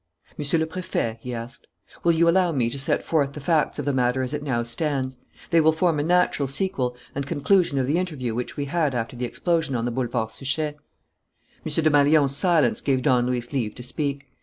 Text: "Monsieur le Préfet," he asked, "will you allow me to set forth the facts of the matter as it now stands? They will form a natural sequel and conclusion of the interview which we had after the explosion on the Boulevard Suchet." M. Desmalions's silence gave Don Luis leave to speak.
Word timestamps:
"Monsieur 0.35 0.57
le 0.57 0.65
Préfet," 0.65 1.19
he 1.19 1.31
asked, 1.31 1.67
"will 2.03 2.11
you 2.13 2.27
allow 2.27 2.51
me 2.51 2.71
to 2.71 2.79
set 2.79 3.03
forth 3.03 3.33
the 3.33 3.39
facts 3.39 3.77
of 3.77 3.85
the 3.85 3.93
matter 3.93 4.23
as 4.23 4.33
it 4.33 4.41
now 4.41 4.63
stands? 4.63 5.19
They 5.51 5.61
will 5.61 5.71
form 5.71 5.99
a 5.99 6.03
natural 6.03 6.47
sequel 6.47 6.97
and 7.13 7.27
conclusion 7.27 7.77
of 7.77 7.85
the 7.85 7.99
interview 7.99 8.33
which 8.33 8.57
we 8.57 8.65
had 8.65 8.95
after 8.95 9.15
the 9.15 9.25
explosion 9.25 9.75
on 9.75 9.85
the 9.85 9.91
Boulevard 9.91 10.31
Suchet." 10.31 10.69
M. 10.73 10.79
Desmalions's 11.65 12.35
silence 12.35 12.81
gave 12.81 13.03
Don 13.03 13.27
Luis 13.27 13.53
leave 13.53 13.75
to 13.75 13.83
speak. 13.83 14.25